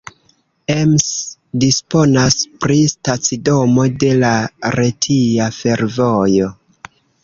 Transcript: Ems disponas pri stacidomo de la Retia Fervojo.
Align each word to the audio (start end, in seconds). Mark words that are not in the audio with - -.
Ems 0.75 1.03
disponas 1.65 2.39
pri 2.65 2.79
stacidomo 2.95 3.89
de 4.05 4.13
la 4.25 4.35
Retia 4.81 5.55
Fervojo. 5.63 6.55